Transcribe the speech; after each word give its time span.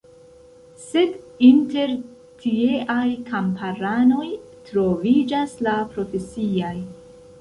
Sed, 0.83 1.11
inter 1.49 1.93
tieaj 2.45 3.05
kamparanoj 3.27 4.27
troviĝas 4.71 5.55
la 5.69 5.77
profesiaj. 5.93 6.77